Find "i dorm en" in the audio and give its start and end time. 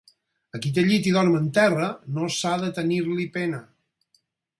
1.09-1.45